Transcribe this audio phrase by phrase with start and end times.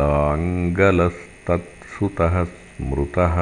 [0.00, 2.34] लाङ्गलस्तत्सुतः
[2.80, 3.36] मृतः